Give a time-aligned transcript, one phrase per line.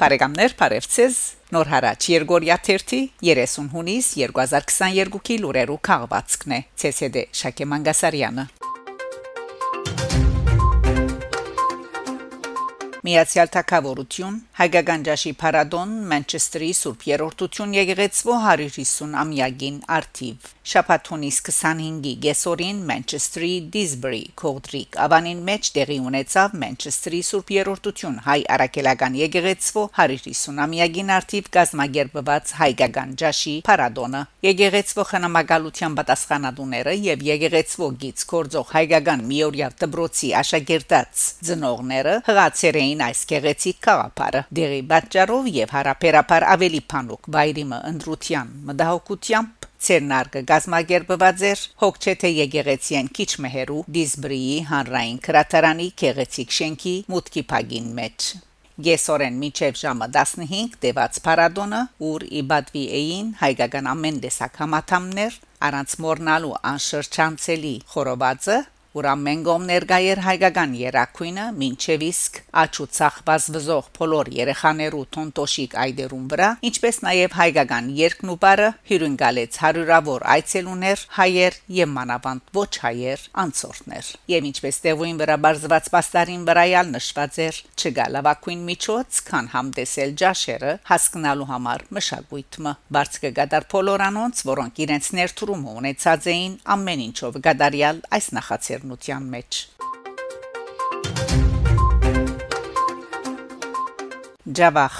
[0.00, 1.16] Բարեկամներ, բարևձեզ։
[1.52, 8.48] Նոր հարաճ Երգորիա 30 30 հունիս 2022-ի լուրերու քաղվածքն է ՑՍԴ Շակե Մանգասարյանը։
[13.00, 22.82] Միացյալ Թագավորություն Հայկական ջաշի Փարադոն Մանչեսթերի Սուրբ Երորդություն եկեղեցվո 150 ամյակին արտիվ Շաբաթոնիս 25-ի Գեսորին
[22.90, 31.14] Մանչեսթերի Դիզբրի Կոդրիկ Ավանին մեջ տեղի ունեցավ Մանչեսթերի Սուրբ Երորդություն հայ արաքելական եկեղեցվո 150 ամյակին
[31.16, 40.32] արտիվ գազմագերբված հայկական ջաշի Փարադոնը եկեղեցվո խնամակալության պատասխանատուները եւ եկեղեցվո գից կորձող հայկական միորյա դբրոցի
[40.44, 48.48] աշակերտած ծնողները հղացեր ունեին այս գեղեցիկ գաղափարը։ Դերի բաճարով եւ հարաբերաբար ավելի փանոկ վայրիմը ընդրության
[48.70, 57.86] մտահոգությամբ Ցերնարգը գազմագերբված էր հոգչեթե եգեգեցիան քիչ մեհերու դիսբրիի հանրային քրատարանի գեղեցիկ շենքի մուտքի փագին
[58.00, 58.26] մեջ։
[58.80, 66.54] Գեսորեն միջև ժամը 15 տևած պարադոնը, ուր իբադվի էին հայկական ամեն տեսակ համաթամներ, առանց մորնալու
[66.74, 75.76] անշրջանցելի խորովածը որ ամեն գոմ ներկայեր հայկական երակույնը մինչև իսկ աչուցախ բազվզող փոլոր երեխաներու տոնտոշիկ
[75.84, 84.10] այդերուն վրա ինչպես նաև հայկական երկնուբարը հյուրընկալեց հարյուրավոր այցելուներ հայեր եւ մանավանդ ոչ հայեր անցորդներ
[84.34, 91.48] եւ ինչպես տևույն վրա բարձված պաստարին վրայալ նշված էր չգալավակույն միջոց քան համտեսել ջաշերը հասկանալու
[91.54, 98.79] համար մշակույթը բարձ կգադար փոլորանոնց որոնք իրենց ներդրումը ունեցած էին ամեն ինչով գադարյալ այս նախացեր
[98.80, 99.62] բերնության մեջ
[104.58, 104.96] Ջավախ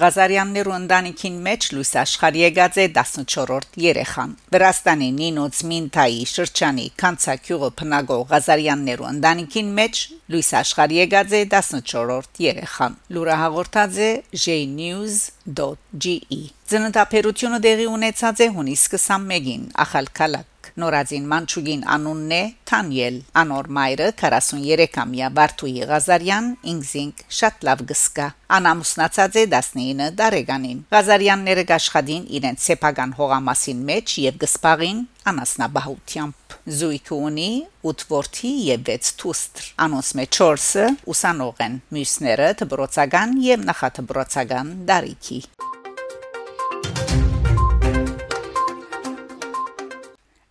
[0.00, 8.22] Ղազարյաններու ընտանիքին մեջ լույս աշխարհ եկած է 14-րդ երեխան։ Վրաստանի Նինոց Մինթայի շրջանի Կանցակյուղը փնագող
[8.30, 9.94] Ղազարյաններու ընտանիքին մեջ
[10.34, 14.10] լույս աշխարհ եկած է 14-րդ երեխան։ Լուրը հաղորդած է
[14.46, 16.16] jnews.ge։
[16.70, 25.30] Ծննդապերությունը դեղի ունեցած է հունիս 21-ին Ախալքալակ Նորածին Մանչուգին անունն է Թանիել անոր մայրը 43-ամյա
[25.38, 28.26] Բարթուի Ղազարյան ինքզինք շատ լավ գսկա
[28.58, 37.50] անամուսնացած է 19 տարեկանին Ղազարյանները աշխատին իրենց սեփական հողամասին մեջ եւ գսպաղին անասնաբահությամբ զույգ ունի
[37.92, 45.40] 8 որդի եւ 6 թուստր անոնց մեջ 4-ը ուսանող են մյուսները դբրոցական եւ նախադբրոցական դարիքի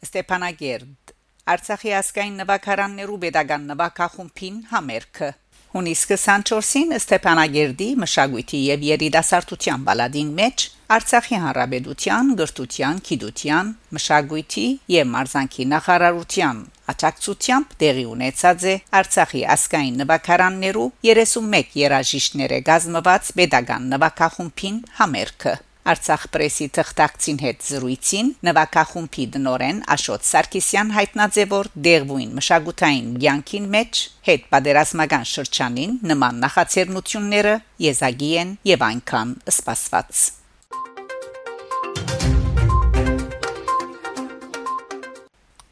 [0.10, 1.12] Ստեփանագերդ
[1.54, 5.28] Արցախի ասկային նվակարաններու pedagogan նվակախումբին համերգը
[5.74, 10.66] Հունիս 24-ին Ստեփանագերդի մշակույթի եւ երիտասարդության բալադին մեջ
[10.96, 14.66] Արցախի հանրապետության գրթության, գիտության, մշակույթի
[14.96, 16.66] եւ մարզանկի նախարարության
[16.96, 26.66] աջակցությամբ տեղի ունեցած է Արցախի ասկային նվակարաններու 31 երաժիշտները գազմված pedagogan նվակախումբին համերգը Արցախ պրեսի
[26.76, 35.30] թղթակցին հետ զրույցին նվակախումբի դնորեն Աշոտ Սարգսյան հայտնաձե որ դերվույն մշակութային ցանկին մեջ հետ պատերազմական
[35.34, 40.26] շրջանին նման նախաձեռնությունները եզակի են եւ այնքան սպասված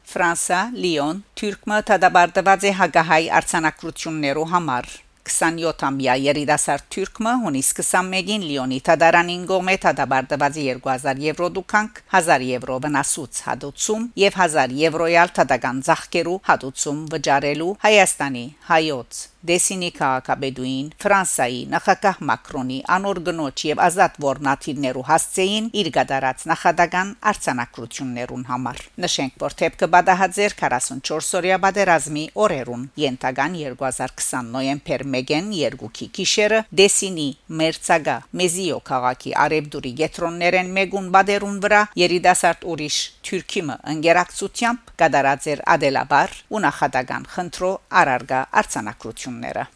[0.08, 4.88] Ֆրանսա Լիոն Թուրքմը դադարդված է հագահայ արցանակրություններով համար
[5.28, 13.42] 27-ամյա երիտասարդ թուրքը հունիս 21-ին Լիոնի Թադարանին գոմե թադաբարտված 2000 եվրո դուքանք 1000 եվրո վնասուց
[13.48, 22.78] հատուցում եւ 1000 եվրոյալ թադական ծախկերու հատուցում վճարելու Հայաստանի հայոց Դեսինի քաղաքաբեդուին Ֆրանսայի նախագահ Մակրոնի
[22.94, 31.58] անօրգնոջ եւ ազատ ворնաթիներու հասցեին իր գդարած նախադական արցանակրություններուն համար։ Նշենք, որ թեփքը բադահաձեր 44-օրյա
[31.64, 37.28] բادرազմի օրերուն յենթական 2020 նոյեմբեր 1-ին երկուքի գիշերը Դեսինի
[37.62, 42.98] Մերցագա Մեզիո քաղաքի արևդուրի գետրոններեն մեգուն բادرուն վրա երիտասարդ ուրիշ
[43.28, 49.66] Թուրքիմը ընկերակցությամբ գդարած էր Ադելաբար ու նախադական խնդրո արարգա արցանակրություն ընկերությունները։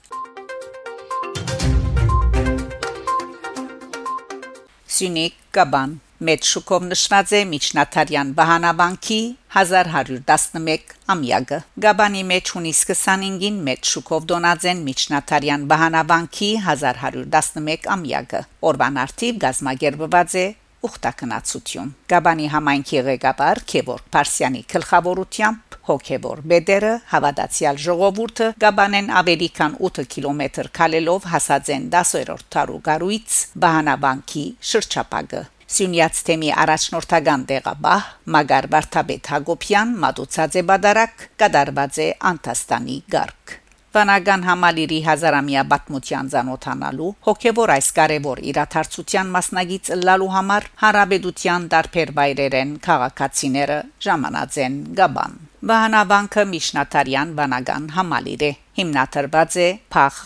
[4.92, 9.16] Սյունիք Կաբան Մեծ շուկով նշված է Միչնաթարյան Բահանաբանկի
[9.54, 19.40] 1111 ամյակը Գաբանի մեջ հունիս 25-ին մեծ շուկով դոնածեն Միչնաթարյան Բահանաբանկի 1111 ամյակը Օրվան արդիվ
[19.46, 20.46] գազմագերբված է
[20.88, 30.04] ուխտակնացություն Գաբանի համայնքի ղեկավար Քևոր Փարսյանի գլխավորությամբ հոգևոր բեդերը հավատացյալ ժողովուրդը գաբանեն ավելի քան 8
[30.14, 35.42] կիլոմետր քալելով հասած են 10-րդ տարու գարույց բահանաբանկի շրջապագը
[35.72, 43.61] Սյունյաց թեմի առաջնորդական տեղաբահ Մագար Վարդապետ Հակոբյան մատուցած է բադարակ կդարված է Անտաստանի գարկ
[43.92, 52.72] Վանական համալիրի հազարամյա պատմության ցանոթանալու հոգևոր այս կարևոր իրադարձության մասնագից լալու համար հարաբերության դարբեր բայրերեն
[52.86, 55.36] քաղաքացիները ժամանած են Գաբան
[55.72, 58.50] Վահանավանքը Միշնատարյան վանական համալիր է
[58.80, 60.24] հիմնադրված է Փախ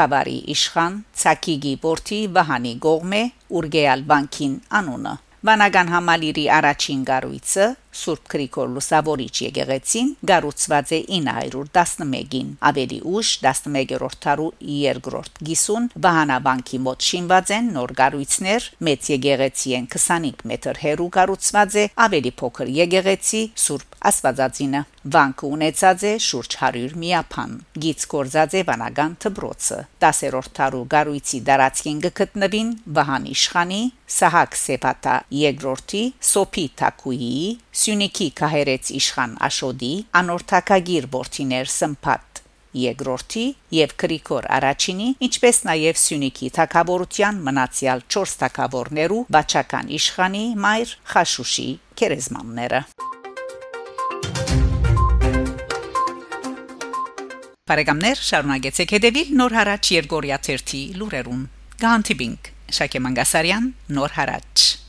[0.00, 3.22] Կավարի իշխան Ցակիգի Պորտի Վահանի Գողմե
[3.60, 5.14] Ուրգեալ բանկին անունը
[5.44, 7.64] Վանական համալիրի առաջին գառույցը
[8.00, 17.08] Սուրբ Գրիգոր Լուսավորիչ եկեղեցին գառուցված է 911-ին ավելի ուշ 11-րդ դարու երկրորդ գիսուն Վահանաբանկի մոտ
[17.10, 23.44] շինված են նոր գառույցներ մեծ եկեղեցի են 25 մետր հեռու գառուցված է ավելի փոքր եկեղեցի
[23.64, 27.50] Սուրբ Աստվածածինը Վանկը ունեցած է շուրջ 100 միապան
[27.84, 33.82] գից կորզած է վանական թբրոցը 10-րդ դարու գառույցի դարածքին գտնվին Վահան իշխանի
[34.14, 37.30] Սահակ Սեփատա երկրորդի Սոփի Թակուի
[37.74, 39.88] Սյունիքի քահերեց իշխան Աշոդի
[40.20, 42.40] անորթակագիր Բորտիներ Սմփատ
[42.78, 51.66] երկրորդի եւ Գրիգոր առաջինի ինչպես նաեւ Սյունիքի թակավորության մնացյալ 4 թակավորներու բաչական իշխանի Մայր Խաշուշի
[51.98, 52.80] քերեզմանները
[57.74, 61.44] Բարեկամներ շարունակեցեք հետևել Նոր հարաճ Երգորիա 1-ի լուրերուն։
[61.82, 64.83] Գանտիբինգ Շակե Մանգասարյան Նոր հարաճ